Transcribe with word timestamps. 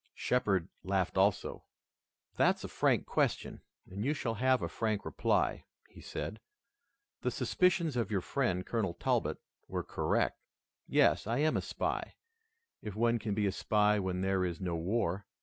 Shepard 0.15 0.67
laughed 0.83 1.15
also. 1.15 1.63
"That's 2.35 2.63
a 2.63 2.67
frank 2.67 3.05
question 3.05 3.61
and 3.87 4.03
you 4.03 4.15
shall 4.15 4.33
have 4.33 4.63
a 4.63 4.67
frank 4.67 5.05
reply," 5.05 5.65
he 5.89 6.01
said. 6.01 6.39
"The 7.21 7.29
suspicions 7.29 7.95
of 7.95 8.09
your 8.09 8.21
friend, 8.21 8.65
Colonel 8.65 8.95
Talbot, 8.95 9.37
were 9.67 9.83
correct. 9.83 10.39
Yes, 10.87 11.27
I 11.27 11.37
am 11.37 11.55
a 11.55 11.61
spy, 11.61 12.15
if 12.81 12.95
one 12.95 13.19
can 13.19 13.35
be 13.35 13.45
a 13.45 13.51
spy 13.51 13.99
when 13.99 14.21
there 14.21 14.43
is 14.43 14.59
no 14.59 14.75
war. 14.75 15.27